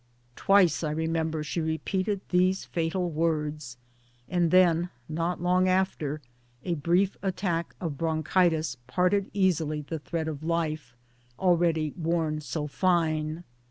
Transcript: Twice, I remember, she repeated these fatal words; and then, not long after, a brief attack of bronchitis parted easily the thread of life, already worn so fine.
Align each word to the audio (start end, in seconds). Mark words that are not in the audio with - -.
Twice, 0.35 0.83
I 0.83 0.89
remember, 0.89 1.43
she 1.43 1.61
repeated 1.61 2.21
these 2.29 2.65
fatal 2.65 3.11
words; 3.11 3.77
and 4.27 4.49
then, 4.49 4.89
not 5.07 5.43
long 5.43 5.67
after, 5.69 6.21
a 6.65 6.73
brief 6.73 7.17
attack 7.21 7.75
of 7.79 7.99
bronchitis 7.99 8.77
parted 8.87 9.29
easily 9.31 9.81
the 9.81 9.99
thread 9.99 10.27
of 10.27 10.41
life, 10.41 10.95
already 11.37 11.91
worn 11.95 12.41
so 12.41 12.65
fine. 12.65 13.43